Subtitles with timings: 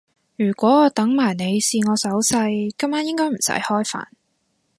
[0.35, 4.05] 如果我等埋你試我手勢，今晚應該唔使開飯